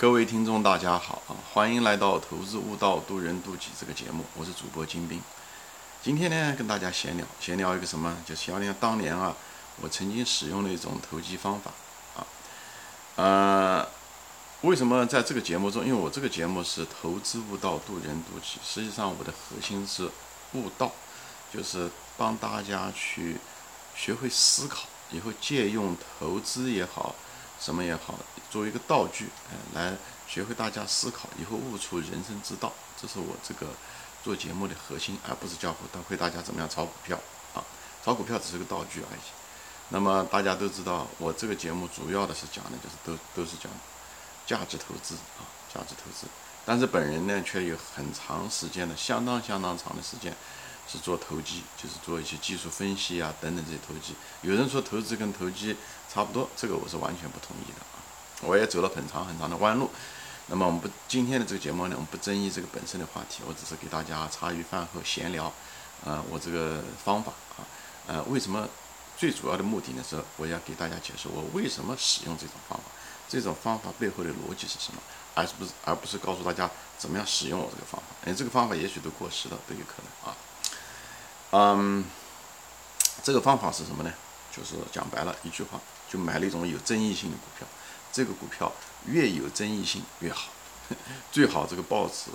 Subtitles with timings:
[0.00, 1.36] 各位听众，大家好啊！
[1.52, 5.20] 欢迎来到《投资悟道，渡人渡己》这个节目，我是主播金兵。
[6.02, 8.16] 今天呢，跟大家闲聊，闲聊一个什么？
[8.24, 9.36] 就闲聊当年啊，
[9.82, 11.70] 我曾经使用的一种投机方法
[12.16, 12.26] 啊。
[13.16, 13.86] 呃，
[14.62, 15.84] 为什么在这个节目中？
[15.84, 18.58] 因为我这个节目是投资悟道，渡人渡己。
[18.64, 20.10] 实际上，我的核心是
[20.54, 20.90] 悟道，
[21.52, 23.36] 就是帮大家去
[23.94, 27.14] 学会思考，以后借用投资也好。
[27.60, 28.18] 什么也好，
[28.50, 29.96] 作为一个道具，哎，来
[30.26, 33.66] 学会大家思考，以后悟出人生之道，这是我这个
[34.24, 35.76] 做节目的核心，而不是教
[36.08, 37.18] 会大家怎么样炒股票
[37.54, 37.62] 啊，
[38.02, 39.20] 炒股票只是个道具而已。
[39.90, 43.70] 那么大家都知道，我这个节目主要的是讲的就是都都是讲
[44.46, 46.26] 价值投资啊，价值投资。
[46.64, 50.34] 但是本人呢，却有很长时间的，相当相当长的时间。
[50.88, 54.12] 是做投机，就是做一些技术分析啊等等这些投机。
[54.42, 55.76] 有人说投资跟投机
[56.12, 58.02] 差不多，这个我是完全不同意的啊！
[58.42, 59.88] 我也走了很长很长的弯路。
[60.46, 65.52] 那么我们不今天的这个节目呢，我们不争议这个本身的话题，我只是给大家茶余饭后闲聊。
[66.04, 67.62] 啊，我这个方法啊，
[68.08, 68.66] 呃，为什么
[69.16, 70.02] 最主要的目的呢？
[70.08, 72.84] 是我要给大家解释我为什么使用这种方法，
[73.28, 75.00] 这种方法背后的逻辑是什么，
[75.34, 78.06] 而是不是而不是告诉大家怎么样使用我这个方法。
[78.24, 80.36] 哎，这个方法也许都过时了，都有可能啊。
[81.52, 82.04] 嗯，
[83.22, 84.10] 这个方法是什么呢？
[84.50, 85.78] 就是讲白了一句话，
[86.10, 87.66] 就买了一种有争议性的股票。
[88.12, 88.70] 这个股票
[89.06, 90.50] 越有争议性越好，
[91.30, 92.32] 最好这个报纸、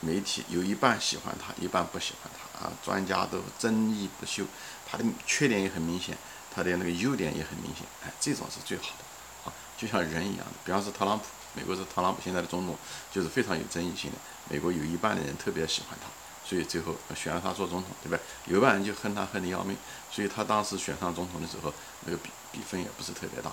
[0.00, 2.72] 媒体有一半喜欢它，一半不喜欢它啊。
[2.84, 4.44] 专家都争议不休，
[4.84, 6.18] 它的缺点也很明显，
[6.52, 7.86] 它的那个优点也很明显。
[8.04, 9.04] 哎，这种是最好的
[9.48, 10.52] 啊，就像人一样的。
[10.64, 12.76] 比方说特朗普，美国是特朗普现在的总统，
[13.12, 14.18] 就是非常有争议性的。
[14.50, 16.10] 美国有一半的人特别喜欢他。
[16.44, 18.18] 所以最后选了他做总统，对吧？
[18.46, 19.76] 有一半人就恨他恨得要命，
[20.10, 21.72] 所以他当时选上总统的时候，
[22.04, 23.50] 那个比比分也不是特别大，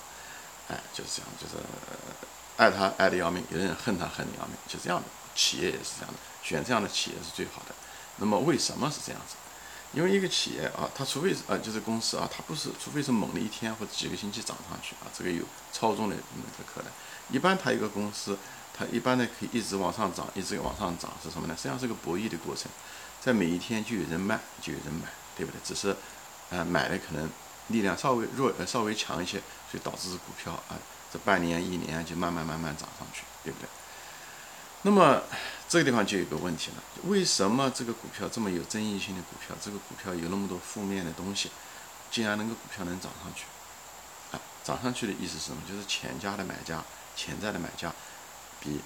[0.67, 1.55] 哎，就是这样，就是
[2.57, 5.07] 爱他爱得要命，有的人恨他恨得要命，就这样的。
[5.35, 7.73] 企业也是这样的，选这样的企业是最好的。
[8.17, 9.35] 那么为什么是这样子？
[9.93, 16.91] 因为一个企业啊，它除非是啊，就是公司啊，它不是，除非是猛的一天或者几个星期涨上去啊，这个有操纵的那个可能。
[17.31, 18.37] 一般它一个公司。
[18.71, 21.53] 它一般呢可以一直往上涨，一直往上涨是什么呢？
[21.57, 22.71] 实际上是个博弈的过程，
[23.19, 25.59] 在每一天就有人卖，就有人买，对不对？
[25.65, 25.93] 只是，
[26.49, 27.29] 呃，买的可能
[27.69, 29.41] 力量稍微弱，呃，稍微强一些，
[29.71, 30.77] 所以导致股票啊，
[31.11, 33.67] 这半年一年就慢慢慢慢涨上去，对不对？
[34.83, 35.21] 那么
[35.67, 41.49] 这个地方就有个问题了，为什么这个股票这么有争议性的股票，这个股票有那么多负面的东西，
[42.11, 43.45] 竟然能够股票能涨上去？
[44.35, 45.61] 啊，涨上去的意思是什么？
[45.67, 46.83] 就是潜在的买家，
[47.15, 47.91] 潜在的买家。
[48.61, 48.77] 比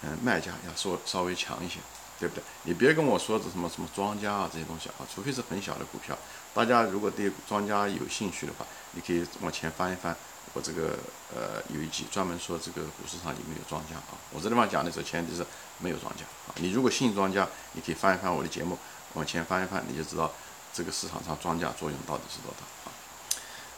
[0.00, 1.76] 嗯卖家要稍稍微强一些，
[2.18, 2.42] 对不对？
[2.62, 6.16] 你别跟我说这什么什么庄家啊这些东西啊，除非是很小的股票。
[6.54, 10.16] 大家如果对庄家有兴趣的话，你可以往前翻一翻，
[10.52, 10.98] 我这个
[11.34, 14.18] 呃有一集专门说这个股市上有没有庄家啊。
[14.32, 15.44] 我这地方讲的时候前提是
[15.78, 16.54] 没有庄家啊。
[16.56, 18.78] 你如果信庄家，你可以翻一翻我的节目，
[19.14, 20.32] 往前翻一翻，你就知道
[20.72, 22.94] 这个市场上庄家作用到底是多大啊。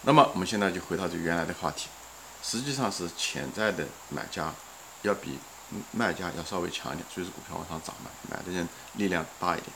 [0.02, 1.88] 那么我们现在就回到这原来的话题，
[2.42, 4.52] 实际上是潜在的买家。
[5.02, 5.38] 要比
[5.92, 9.72] 卖家要稍微强一点，所以说股票往上涨嘛，买的人力量大一点。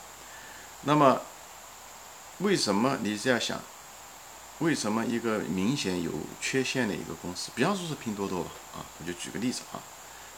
[0.82, 1.18] 那么，
[2.38, 3.60] 为什么你这样想？
[4.60, 9.82] 为什么一个明显有缺陷的一个公司，比方说是拼多多吧，啊，我就举个例子啊，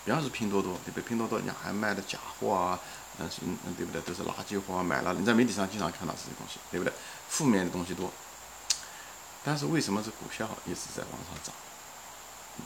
[0.06, 1.02] 比方是拼多多，对不对？
[1.06, 2.80] 拼多多你还卖的假货啊，
[3.18, 4.00] 嗯是嗯对不对？
[4.00, 6.92] 都是垃圾货，啊买了你在媒体上经常看到这些东西，对不对？
[7.28, 8.10] 负面的东西多。
[9.44, 11.54] 但是为什么这股票一直在往上涨？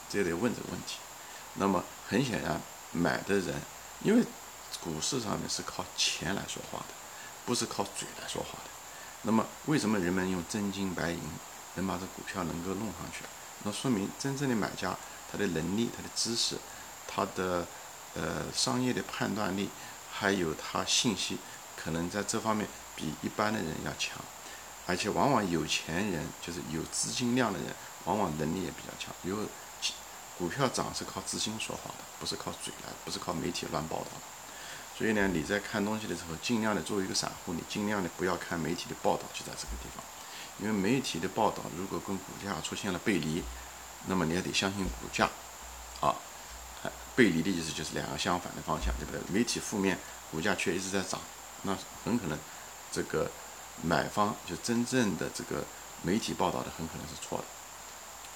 [0.08, 0.98] 这得问这个问题。
[1.54, 2.60] 那么很显然，
[2.92, 3.60] 买的人，
[4.02, 4.24] 因为
[4.80, 6.94] 股市上面是靠钱来说话的，
[7.44, 8.70] 不是靠嘴来说话的。
[9.22, 11.20] 那么为什么人们用真金白银
[11.74, 13.24] 能把这股票能够弄上去？
[13.64, 14.96] 那说明真正的买家，
[15.30, 16.56] 他的能力、他的知识、
[17.06, 17.66] 他的
[18.14, 19.68] 呃商业的判断力，
[20.10, 21.38] 还有他信息，
[21.76, 22.66] 可能在这方面
[22.96, 24.16] 比一般的人要强。
[24.86, 29.14] 而且往往有钱人，就是有资金量的人，往往能力也比较强。
[29.22, 29.46] 因为。
[30.38, 34.20] 股票涨是靠资金说话的，不是靠嘴来，不是靠媒体乱报道的。
[35.00, 40.04] 所以呢，你在看东西的时候，尽量的作为一个散户，你尽量的不要看媒体的报道，就在这个地方。
[40.58, 43.42] 因为媒体的报道如果跟股价出现了背离，
[44.08, 45.30] 那么你也得相信股价。
[46.02, 46.14] 啊，
[47.16, 49.20] 背离的意思就是两个相反的方向，对不对？
[49.32, 49.98] 媒体负面，
[50.30, 51.18] 股价却一直在涨，
[51.62, 51.74] 那
[52.04, 52.38] 很可能
[52.92, 53.30] 这个
[53.82, 55.64] 买方就真正的这个
[56.02, 57.44] 媒体报道的很可能是错的。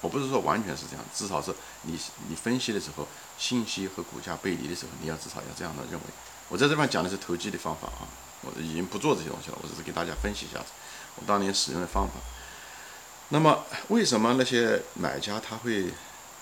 [0.01, 1.53] 我不是说完全是这样，至少是
[1.83, 3.07] 你你分析的时候，
[3.37, 6.05] 信息和股价背离的时候，你要至少要这样的认为。
[6.47, 8.07] 我在这边讲的是投机的方法啊，
[8.41, 10.65] 我已经不做这些东西了，我只是给大家分析一下子
[11.15, 12.13] 我当年使用的方法。
[13.29, 15.85] 那么为什么那些买家他会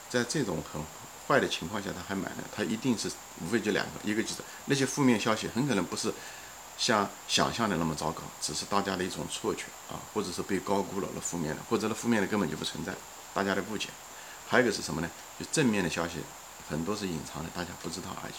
[0.10, 0.82] 在这种很
[1.28, 2.44] 坏的情况下他还买呢？
[2.54, 3.10] 他一定是
[3.42, 4.36] 无非就两个，一个就是
[4.66, 6.14] 那些负面消息很可能不是
[6.78, 12.94] 像想象的那么糟糕，只是大家的一种错觉啊，或者是被高估了那负面的，或者那负面的根本就不存在，
[13.34, 13.88] 大家的误解。
[14.46, 15.10] 还有一个是什么呢？
[15.40, 16.18] 就正面的消息
[16.70, 18.34] 很多是隐藏的，大家不知道而已，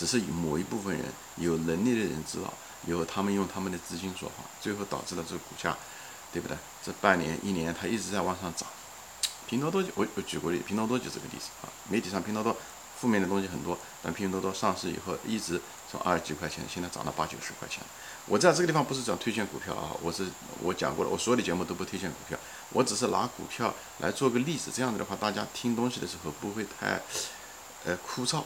[0.00, 1.04] 只是某一部分人
[1.36, 2.50] 有能力的人知道，
[2.86, 5.76] 以后他们用他们的资金说话，最后导致了这个股价，
[6.32, 6.56] 对不对？
[6.82, 8.66] 这半年一年它一直在往上涨。
[9.46, 11.68] 拼多多，我我举过例，拼多多就这个例子啊。
[11.90, 12.56] 媒体上拼多多
[12.98, 15.60] 负面的东西很多，但拼多多上市以后一直
[15.90, 17.82] 从二十几块钱，现在涨到八九十块钱。
[18.24, 20.26] 我在这个地方不是讲推荐股票啊，我是
[20.62, 22.38] 我讲过了，我所有的节目都不推荐股票，
[22.70, 27.02] 我只是拿股票来做个例子，这样子的话大家听东西的时候不会太
[27.84, 28.42] 呃枯燥，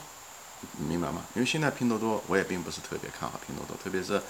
[0.79, 1.23] 明白吗？
[1.35, 4.21] 因为现在拼多多我也并不是特别看好拼多多，特别是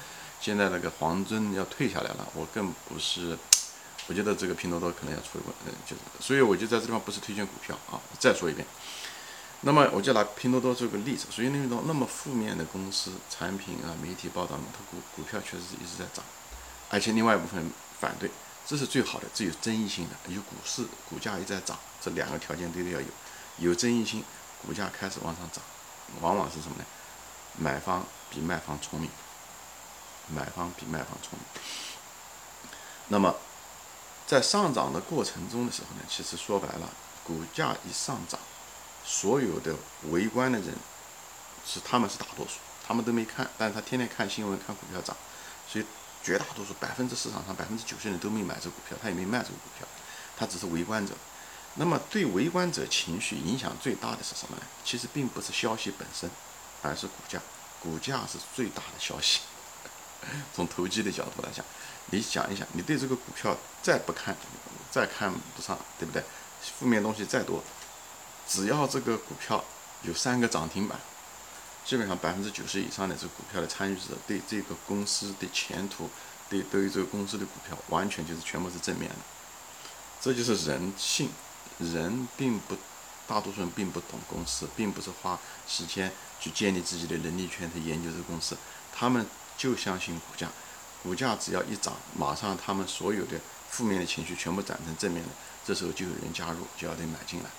[0.41, 3.37] 现在那个黄峥要退下来了，我更不是。
[4.07, 7.97] 我觉得这个拼多多可能要出一个，嗯，就是，所以我就在这地方不是推荐股票啊。
[8.19, 8.67] 再说一遍，
[9.63, 11.25] 那么我就拿拼多多做个例子。
[11.31, 16.23] 所以那种那么负面的公司产品啊，媒体报道它股股票确实是一直在涨，
[16.91, 18.31] 而且另外一部分反对，
[18.67, 23.07] 这是最好的，最有争议性的，有股市股价一直在涨，这两个条件都得要有，
[23.57, 24.23] 有争议性，
[24.67, 25.65] 股价开始往上涨，
[26.21, 26.85] 往往是什么呢？
[27.57, 29.11] 买方比卖方聪明，
[30.29, 32.73] 买方比卖方聪明，
[33.09, 33.35] 那么。
[34.27, 36.89] 在上涨的过程中的时候呢，其实说白了，
[37.23, 38.41] 股价一上涨，
[39.05, 39.77] 所有的
[40.09, 40.75] 围观的人
[41.67, 42.55] 是他们是大多数，
[42.89, 45.15] 他们都没看，但是他天天看新闻看股票涨，
[45.69, 45.85] 所以
[46.23, 49.87] 绝大多数百分之市场上百分之九十人都没买这股票，他也没卖这个股票，
[50.39, 51.13] 他只是围观者。
[51.75, 54.63] 那么对围观者情绪影响最大的是什么呢？
[54.85, 56.31] 其实并不是消息本身，
[56.83, 57.41] 而是股价，
[57.81, 59.41] 股价是最大的消息。
[60.55, 61.65] 从投机的角度来讲。
[62.11, 64.37] 你想一想，你对这个股票再不看，
[64.91, 66.23] 再看不上，对不对？
[66.79, 67.65] 负面东西再多，
[68.47, 69.65] 只要这个股票
[70.03, 71.01] 有三个涨停板，
[71.83, 76.11] 基本上百分之九十以上的这个股票的参与者对这个公司的前途，
[76.51, 79.17] 对对于这个公司的股票，完全就是全部是正面的。
[80.21, 81.31] 这就是人性，
[81.79, 82.77] 人并不，
[83.27, 88.57] 大多数人并不懂公司，并不是花时间去建立自己的能力圈去研究这个公司，
[88.95, 89.27] 他们
[89.57, 90.49] 就相信股价。
[91.03, 93.39] 股价只要一涨，马上他们所有的
[93.69, 95.29] 负面的情绪全部转成正面的，
[95.63, 97.51] 这时候就有人加入，就要得买进来。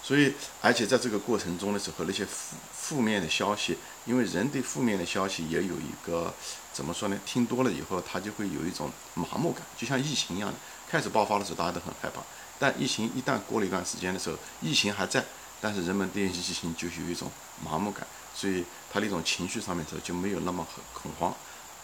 [0.00, 6.32] 所以，而且在这个过程中的时候，那些负负面的消息，因为人对负面的消息也有一个
[6.72, 7.18] 怎么说呢？
[7.26, 10.54] 听多了以后，他就会有一种麻木感，就像疫情一样的。
[10.86, 12.20] 开始爆发的时候，大家都很害怕，
[12.58, 15.24] 但疫情一旦过了一段时间的时候，疫情还在，
[15.60, 17.30] 但是人们对疫情就有一种
[17.64, 21.34] 麻木感，所以他那种情绪上面的时候就没有那么很恐慌，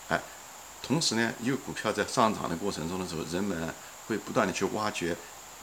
[0.09, 0.21] 哎。
[0.83, 3.73] 同时呢，因为股票在上涨的过程中的时候，人们
[4.07, 5.15] 会不断的去挖掘，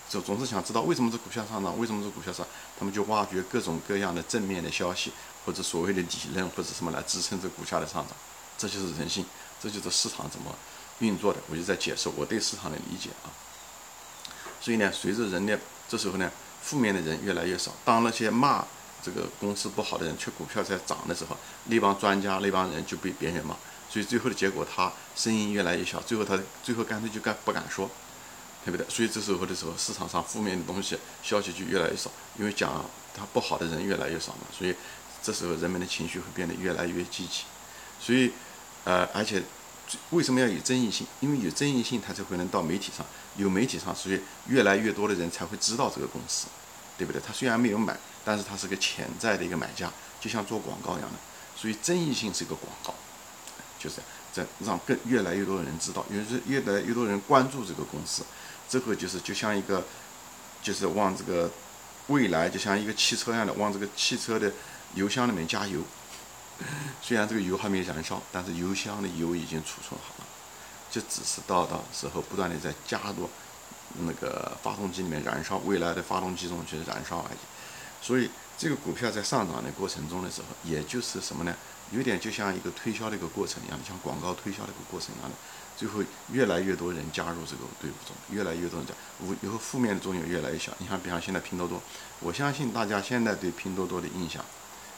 [0.08, 2.46] 就总是想知道为什么这股票上涨，为什么这股票上，
[2.78, 5.12] 他们就挖掘各种各样的正面的消息，
[5.44, 8.16] 或者所谓的理论或者什么来支撑这股价的上涨，
[8.60, 9.26] 这就是人性，
[9.60, 10.56] 这就是市场怎么
[11.00, 11.40] 运作的。
[11.50, 13.34] 我就在解释我对市场的理解啊。
[14.60, 16.32] 所以呢，随着人的这时候呢，
[16.62, 18.66] 负面的人越来越少，当那些骂
[19.04, 23.56] 这个公司不好的人，却股票在涨的时候，那帮专家那帮人就被别人骂。
[23.90, 27.90] 所以最后的结果，他声音越来越小，最后他最后干脆就干不敢说，
[28.66, 28.86] 对不对？
[28.90, 32.84] 所以这时候的时候，市场上负面的东西消息就越来越少，因为讲
[33.16, 34.76] 他不好的人越来越少嘛，所以
[35.24, 37.44] 这时候人们的情绪会变得越来越积极。
[38.00, 38.32] 所以，
[38.84, 39.42] 呃，而且
[40.12, 41.06] 为什么要有争议性？
[41.20, 46.48] 因为有争议性，它才会能到媒体上，有媒体上，所以越来越多的人才会知道这个公司，
[46.98, 47.22] 对不对？
[47.26, 51.18] 他虽然没有买，但是他是个潜在的一个买家，就像做广告一样的。
[51.56, 52.94] 所以争议性是一个广告。
[53.80, 53.98] 就是
[54.34, 58.24] 在让更越来越多的人知道，越是越来越多人关注这个公司，
[58.68, 59.86] 这个就是就像一个，
[60.64, 61.48] 就是往这个
[62.08, 64.52] 未来就像一个汽车一样的往这个汽车的
[64.96, 65.80] 油箱里面加油。
[67.02, 70.26] 虽然这个油还没燃烧，但是油箱的油已经储存好了，
[70.90, 73.30] 就只是到到时候不断的在加入
[74.06, 77.38] 那个发动机里面燃烧，未来的发动机中去燃烧而已。
[78.02, 81.56] 所以这个股票在上涨的过程中的时候，也就是什么呢？
[81.92, 85.36] 有点就像一个推销的一个过程一样，像广告推销的一个过程一样的，
[85.78, 90.74] 最后越来越多人加入这个队伍中，越来越多人加，无以后负面的作用越来越小。
[90.80, 91.82] 你看，比方现在拼多多，
[92.20, 94.44] 我相信大家现在对拼多多的印象，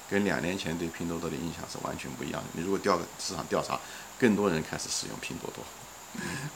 [0.10, 2.48] 跟两年前对拼多多的印象是完全不一样的。
[2.54, 3.80] 你如果调市场调查，
[4.18, 5.63] 更多人开始使用拼多多，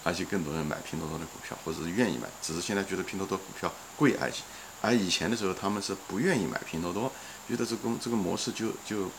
[0.04, 4.34] 而且更多人买拼多多的股票，或者是愿意买，只是现在觉得拼多多股票贵而已。
[4.82, 7.12] 而以前的时候，他们是不愿意买拼多多，
[7.48, 9.10] 觉得这公这个模式就就。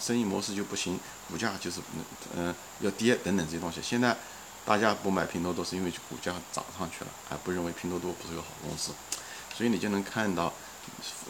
[0.00, 0.98] 生意模式就不行，
[1.30, 1.80] 股价就是
[2.36, 3.80] 嗯要跌等等这些东西。
[3.80, 4.14] 现在
[4.66, 8.90] 大家不买拼多多，是因为股价涨上去了，还不认为拼多多不是个好公司。
[9.56, 10.52] 所以你就能看到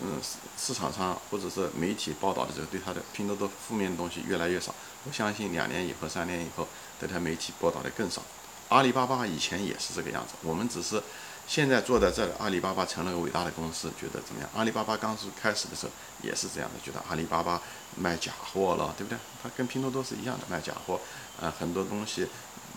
[0.02, 0.20] 嗯，
[0.58, 4.74] 市场上或者是媒体报道的时候，对它的拼多多负面的东西越来越少。
[5.04, 6.66] 我相信两年以后、三年以后，
[6.98, 8.22] 对它媒体报道的更少。
[8.70, 11.00] 阿里巴巴以前也是这个样子，我们只是
[11.46, 14.48] 现在坐在这里，阿里巴巴成了个伟大的公司，觉得怎么样？
[14.54, 15.92] 阿里巴巴刚是开始的时候
[16.22, 17.60] 也是这样的，觉得阿里巴巴
[17.96, 19.18] 卖假货了，对不对？
[19.42, 20.98] 它跟拼多多是一样的，卖假货，
[21.38, 22.26] 呃，很多东西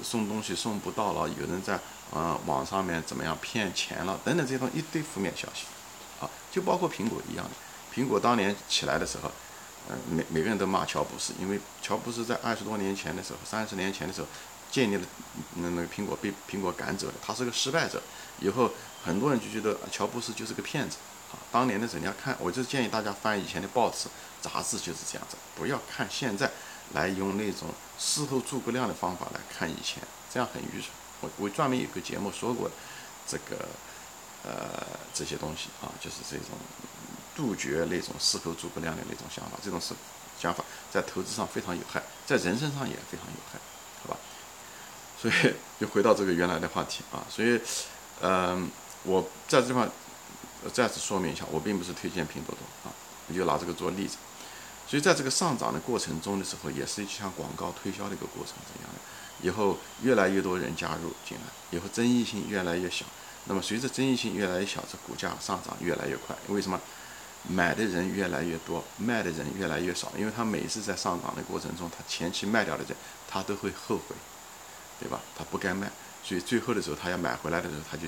[0.04, 1.80] 送东西送不到了，有人在
[2.12, 5.66] 呃网上面怎么样骗钱了，等等这种一堆负面消息。
[6.20, 7.52] 啊，就包括苹果一样的，
[7.94, 9.32] 苹果当年起来的时候，
[9.90, 14.28] 嗯，每每个人都骂乔布斯，因为乔布斯在二十多年前的时候，三十年前的时候，
[14.72, 15.04] 建立了
[15.56, 18.02] 那那个苹果被苹果赶走了，他是个失败者。
[18.40, 18.72] 以后
[19.04, 20.98] 很多人就觉得乔布斯就是个骗子。
[21.32, 24.08] 啊，当年的时候你要看，我就建议大家翻以前的报纸、
[24.42, 26.50] 杂志，就是这样子，不要看现在
[26.94, 27.70] 来用那种
[28.00, 30.02] 事后诸葛亮的方法来看以前，
[30.34, 30.90] 这样很愚蠢。
[31.22, 32.70] 我我专门有个节目说过
[33.28, 33.68] 这个。
[34.44, 36.58] 呃，这些东西啊，就是这种
[37.36, 39.94] 杜绝那种事后诸葛亮的那种想法，这种是
[40.40, 43.60] 想法在投资上非常有害，在人身上也非常有害，
[44.04, 44.18] 好吧？
[45.20, 47.60] 所以就回到这个原来的话题啊，所以，
[48.22, 48.70] 嗯，
[49.04, 49.90] 我在这地方
[50.72, 52.94] 再次说明一下，我并不是推荐拼多多啊，
[53.28, 54.18] 我就拿这个做例子。
[54.88, 59.00] 所以在这个上涨的过程中的时候，也是像广告推销的一个过程这样的，
[59.42, 63.06] 以后越来越多人加入进来，以后争议性越来越小。
[63.48, 66.36] 那么随着争议性越来越小，这股价上涨越来越快。
[66.50, 66.80] 为什么？
[67.50, 70.12] 买的人越来越多，卖的人越来越少。
[70.18, 72.94] 因为他每次在上涨的过程中，他前期卖掉的人，
[73.26, 74.16] 他都会后悔，
[75.00, 75.22] 对吧？
[75.38, 75.90] 他不该卖，
[76.26, 78.04] 所以最后的时候，他要买回来的时候，他就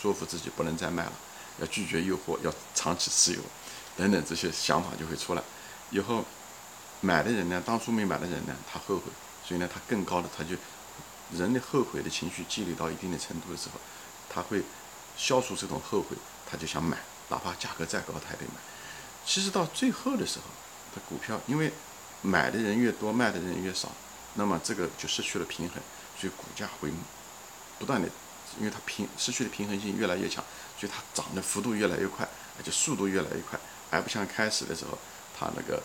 [0.00, 1.12] 说服自己不能再卖了，
[1.58, 3.40] 要拒绝诱惑，要长期持有，
[3.96, 5.42] 等等这些想法就会出来。
[5.90, 6.24] 以后
[7.00, 9.04] 买的人呢，当初没买的人呢，他后悔，
[9.44, 10.54] 所以呢，他更高的，他就
[11.36, 13.80] 人的后悔的情绪积累到一定的程度的时候。
[14.34, 14.60] 他会
[15.16, 16.16] 消除这种后悔，
[16.50, 16.98] 他就想买，
[17.28, 18.60] 哪怕价格再高，他也得买。
[19.24, 20.44] 其实到最后的时候，
[20.92, 21.72] 他股票因为
[22.20, 23.92] 买的人越多，卖的人越少，
[24.34, 25.78] 那么这个就失去了平衡，
[26.18, 26.90] 所以股价会
[27.78, 28.08] 不断的，
[28.58, 30.42] 因为它平失去的平衡性越来越强，
[30.78, 33.58] 所以它涨的幅度越来越快，而且速度越来越快，
[33.90, 34.98] 而不像开始的时候，
[35.38, 35.80] 它那个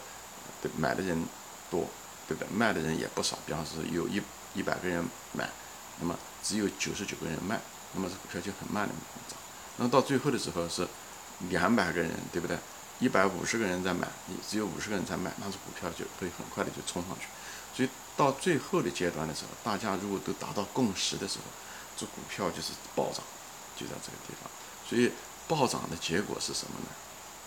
[0.61, 1.23] 对买的人
[1.69, 1.87] 多，
[2.27, 2.47] 对不对？
[2.51, 4.21] 卖的人也不少，比方说有一
[4.55, 5.47] 一百个人买，
[5.99, 7.59] 那么只有九十九个人卖。
[7.93, 8.93] 那么这股票就很慢的
[9.27, 9.37] 涨，
[9.77, 10.87] 那么到最后的时候是
[11.49, 12.57] 两百个人，对不对？
[12.99, 17.27] 一百五十个人在买，你只有五十个人在卖，那这股票就会很快的就冲上去。
[17.73, 21.45] 所以到最后的阶段的时候，大家如果都达到共识的时候，
[21.95, 23.23] 这股票就是暴涨，
[23.77, 24.51] 就在这个地方。
[24.85, 25.11] 所以
[25.47, 26.89] 暴涨的结果是什么呢？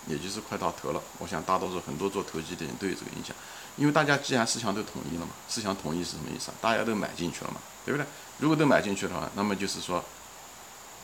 [0.07, 0.99] 也就是快到头了。
[1.19, 3.35] 我想大多数很多做投机的人都有这个印象，
[3.77, 6.55] 因为大家既然思想都统一了嘛，思想统一是什么意思啊？
[6.59, 8.07] 大家都买进去了嘛，对不对？
[8.39, 10.03] 如果都买进去的话，那么就是说。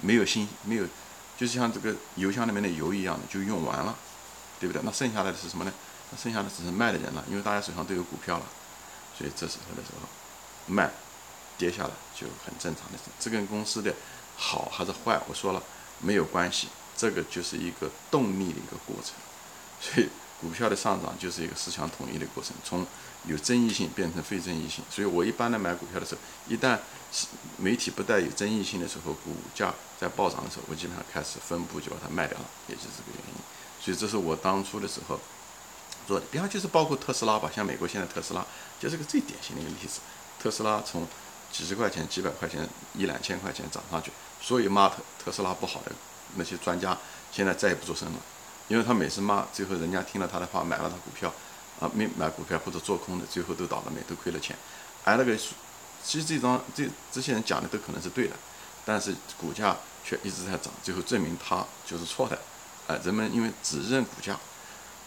[0.01, 0.85] 没有新，没有，
[1.37, 3.95] 就是像这个油箱里面的油一样的，就用完了，
[4.59, 4.81] 对不对？
[4.83, 5.73] 那剩下来的是什么呢？
[6.11, 8.45] 那剩下的只是卖的人了，因为大家手上都有股票了，
[9.17, 10.07] 所以这时候的时候
[10.65, 10.89] 卖，
[11.57, 13.03] 跌下来就很正常的事。
[13.19, 13.93] 这跟公司的
[14.35, 15.61] 好还是坏，我说了
[15.99, 19.13] 没有关系，这个就是一个动力的一个过程，
[19.79, 20.09] 所以。
[20.39, 22.87] 股票的上涨就是一个思想统一的过程，从
[23.25, 24.83] 有争议性变成非争议性。
[24.89, 26.77] 所以我一般的买股票的时候，一旦
[27.57, 33.41] 媒体不带有争议性的时候，股价在暴涨的时候，我基本上开始分步就把它卖掉了，也就是这个原因。
[33.81, 35.19] 所以这是我当初的时候
[36.07, 36.25] 做的。
[36.31, 38.45] 比方就是包括特斯拉吧，像美国现在特斯拉
[38.79, 39.99] 就是个最典型的一个例子。
[40.41, 41.05] 特斯拉从
[41.51, 44.11] 几十块钱、几百块钱、一两千块钱涨上去，
[44.41, 45.91] 所以骂特特斯拉不好的
[46.35, 46.97] 那些专家，
[47.31, 48.19] 现在再也不做声了。
[48.67, 51.33] 因为他每次骂，最后人家听了他的话买了他股票，
[51.79, 54.55] 啊，没买股票或者做空的，最后都倒了霉，都亏了钱。
[55.03, 55.35] 而那个，
[56.03, 58.35] 其实这张这这些人讲的都可能是对的，
[58.85, 62.37] 但是股价却一直在涨，最后证明他就是错的。
[62.87, 64.37] 啊，人们因为只认股价，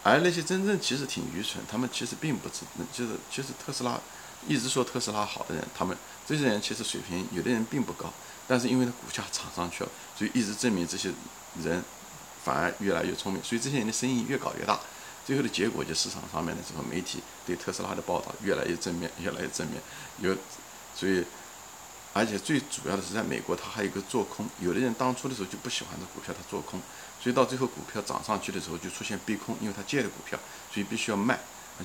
[0.02, 2.60] 而那些真正其实挺愚蠢，他们其实并不知，
[2.92, 4.00] 就是其实特斯拉
[4.46, 8.12] 一直说特斯拉好的人，他们这些人其实水平有的人并不高，
[8.48, 11.10] 但是因为他股价涨上去了，所以一直证明这些
[11.62, 11.82] 人。
[12.44, 14.80] 反而越来越聪明，所以这些人的生意越搞越大，
[15.24, 19.80] 最后的结果就市场上面的这个媒体对特斯拉的报道越来越正面，越来越正面。
[20.18, 20.36] 有，
[20.94, 21.24] 所以，
[22.12, 24.48] 而且最主要的是在美国，它还有一个做空。
[24.60, 26.80] 有的人当初的时候就不喜欢这股票，他做空，
[27.20, 30.38] 所以到最后股票涨上去的时候就出现逼空，因为他借的股票，
[30.72, 31.38] 所以必须要卖，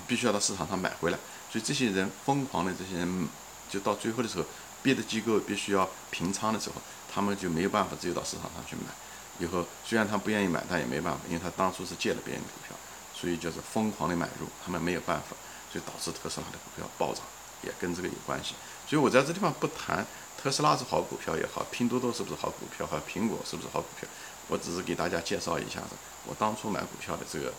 [0.08, 1.17] 必须要到市场上买回来。
[1.51, 3.27] 所以这些人疯狂的这些人，
[3.70, 4.46] 就到最后的时候，
[4.82, 6.75] 别的机构必须要平仓的时候，
[7.13, 8.91] 他们就没有办法，只有到市场上去买。
[9.39, 12.75] 以后虽然他不愿意买，但也没办法，因为他当初是借了别人的股票，
[13.20, 15.36] 所以就是疯狂的买入，他们没有办法，
[15.72, 17.24] 所以导致特斯拉的股票暴涨，
[17.64, 18.54] 也跟这个有关系。
[18.88, 20.06] 所以我在这地方不谈
[20.38, 24.08] 特斯拉是好股票也好，拼多多是不是好股票，和苹果是不是好股票，
[24.48, 25.96] 我只是给大家介绍一下子
[26.26, 27.54] 我当初买股票的这个，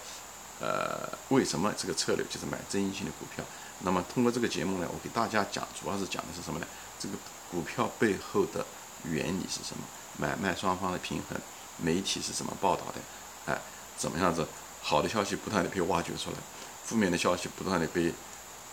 [0.60, 3.44] 呃，为什么这个策略就是买争议性的股票。
[3.80, 6.66] 那么通过这个节目呢，我给大家讲，主要是讲的是什么呢？
[7.00, 7.16] 这个
[7.50, 8.64] 股票背后的
[9.04, 9.82] 原理是什么？
[10.16, 11.38] 买卖双方的平衡，
[11.76, 13.52] 媒体是怎么报道的？
[13.52, 13.60] 哎，
[13.96, 14.46] 怎么样子？
[14.82, 16.36] 好的消息不断的被挖掘出来，
[16.84, 18.12] 负面的消息不断的被，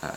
[0.01, 0.13] 哎，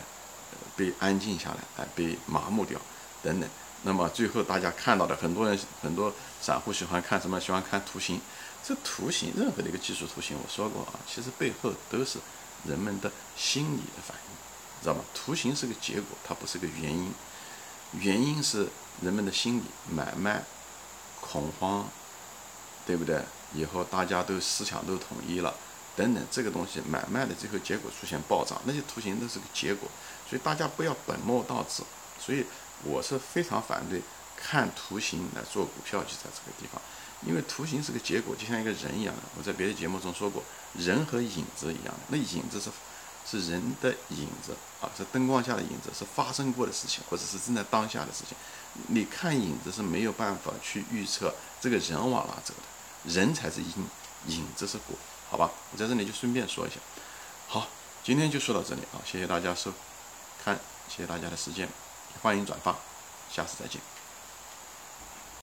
[0.77, 2.81] 被安静下来，哎，被麻木掉，
[3.23, 3.49] 等等。
[3.83, 7.41] 那么最后大家看到的，很多人很多散户喜欢看什么？
[7.41, 8.21] 喜欢看图形。
[8.65, 12.19] 这图形，任何的一个技术图形，我说过啊，其实背后都是
[12.65, 15.01] 人们的心理的反应，知道吗？
[15.15, 17.13] 图形是个结果，它不是个原因。
[17.93, 18.69] 原因是
[19.01, 20.45] 人们的心理，买卖、
[21.21, 21.89] 恐慌，
[22.85, 23.23] 对不对？
[23.55, 25.55] 以后大家都思想都统一了，
[25.99, 29.89] 等等，这个东西买卖的最后结果出现暴涨，那些图形都是个结果，
[30.31, 31.83] 所以大家不要本末倒置。
[32.25, 32.45] 所以
[32.85, 34.01] 我是非常反对
[34.37, 36.81] 看图形来做股票，就在这个地方，
[37.27, 39.23] 因为图形是个结果，就像一个人一样的。
[39.37, 42.71] 我在别的节目中说过，人和影子一样，那影子是
[43.27, 48.37] 是人的影子啊，是灯光下的影子，是发生过的事情，或者是正在当下的事情。
[48.87, 53.73] 你看影子是没有办法去预测这个人往哪走的，人才是因，
[54.27, 54.97] 影子是果，
[55.31, 55.51] 好吧？
[55.73, 56.77] 我在这里就顺便说一下。
[57.47, 57.67] 好，
[58.03, 59.73] 今天就说到这里啊，谢谢大家收
[60.43, 60.59] 看，
[60.89, 61.69] 谢谢大家的时间。
[62.23, 62.75] 欢迎转发，
[63.31, 63.98] 下次再见。